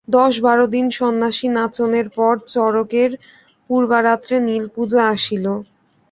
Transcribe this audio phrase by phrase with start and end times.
[0.09, 3.11] দশ বারো দিন সন্ন্যাসী-নাচনের পর চড়কের
[3.69, 5.45] পূর্বরাত্রে নীলপূজা আসিল।